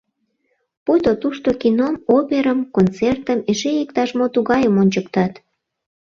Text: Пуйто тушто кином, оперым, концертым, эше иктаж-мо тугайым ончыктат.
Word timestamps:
Пуйто 0.83 1.11
тушто 1.21 1.49
кином, 1.61 1.95
оперым, 2.17 2.59
концертым, 2.75 3.39
эше 3.51 3.71
иктаж-мо 3.83 4.25
тугайым 4.35 4.75
ончыктат. 4.81 5.33